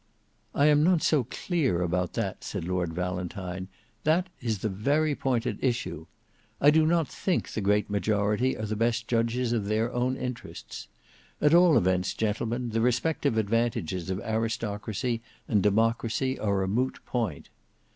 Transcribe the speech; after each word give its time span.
"I 0.55 0.65
am 0.65 0.83
not 0.83 1.03
so 1.03 1.25
clear 1.25 1.83
about 1.83 2.13
that," 2.13 2.43
said 2.43 2.65
Lord 2.67 2.91
Valentine; 2.91 3.67
"that 4.03 4.29
is 4.41 4.57
the 4.57 4.67
very 4.67 5.13
point 5.13 5.45
at 5.45 5.63
issue. 5.63 6.07
I 6.59 6.71
do 6.71 6.87
not 6.87 7.07
think 7.07 7.49
the 7.49 7.61
great 7.61 7.87
majority 7.87 8.57
are 8.57 8.65
the 8.65 8.75
best 8.75 9.07
judges 9.07 9.53
of 9.53 9.65
their 9.65 9.93
own 9.93 10.17
interests. 10.17 10.87
At 11.39 11.53
all 11.53 11.77
events, 11.77 12.15
gentlemen, 12.15 12.71
the 12.71 12.81
respective 12.81 13.37
advantages 13.37 14.09
of 14.09 14.19
aristocracy 14.21 15.21
and 15.47 15.61
democracy 15.61 16.39
are 16.39 16.63
a 16.63 16.67
moot 16.67 16.97
point. 17.05 17.49